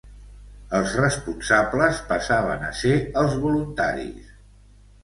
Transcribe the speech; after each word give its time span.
Els 0.77 0.95
responsables 0.99 2.01
passaven 2.13 2.67
a 2.71 2.73
ser 2.81 2.99
els 3.25 3.39
voluntaris. 3.47 4.35